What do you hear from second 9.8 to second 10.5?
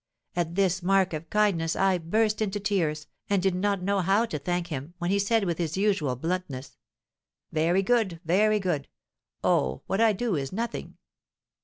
what I do